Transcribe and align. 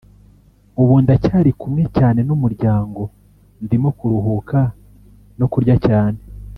ubu 0.81 0.93
ndacyari 1.03 1.51
kumwe 1.59 1.83
cyane 1.97 2.19
n’umuryango 2.27 3.01
ndimo 3.63 3.89
kuruhuka 3.97 4.59
no 5.39 5.47
kurya 5.53 5.75
cyane 5.85 6.19